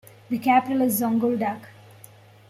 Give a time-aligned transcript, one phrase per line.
[0.31, 1.59] The capital is Zonguldak.